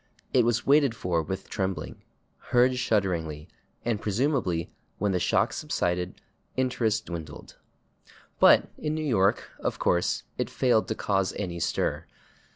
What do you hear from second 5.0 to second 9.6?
the shock subsided, interest dwindled." But in New York,